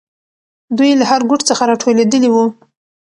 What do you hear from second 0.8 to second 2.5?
له هر ګوټ څخه راټولېدلې وو.